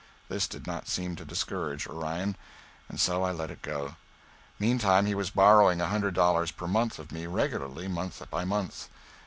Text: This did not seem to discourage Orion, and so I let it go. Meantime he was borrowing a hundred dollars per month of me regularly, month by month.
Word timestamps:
This 0.29 0.47
did 0.47 0.65
not 0.65 0.87
seem 0.87 1.15
to 1.17 1.25
discourage 1.25 1.85
Orion, 1.85 2.35
and 2.89 2.99
so 2.99 3.21
I 3.21 3.31
let 3.31 3.51
it 3.51 3.61
go. 3.61 3.97
Meantime 4.57 5.05
he 5.05 5.13
was 5.13 5.29
borrowing 5.29 5.79
a 5.79 5.89
hundred 5.89 6.15
dollars 6.15 6.49
per 6.49 6.65
month 6.67 6.97
of 6.97 7.11
me 7.11 7.27
regularly, 7.27 7.87
month 7.87 8.19
by 8.31 8.43
month. 8.43 8.89